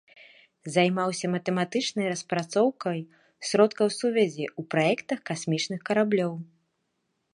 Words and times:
Займаўся 0.75 1.25
матэматычнай 1.33 2.05
распрацоўкай 2.13 2.99
сродкаў 3.49 3.87
сувязі 3.99 4.45
ў 4.59 4.61
праектах 4.75 5.19
касмічных 5.33 5.79
караблёў. 5.91 6.33